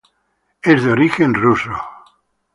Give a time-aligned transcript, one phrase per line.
[0.63, 1.73] Es de origen ruso.